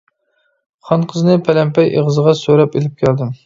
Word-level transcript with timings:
خانقىزنى 0.89 1.37
پەلەمپەي 1.49 1.95
ئېغىزىغا 1.99 2.37
سۆرەپ 2.43 2.79
ئېلىپ 2.81 3.01
كەلدىم. 3.05 3.35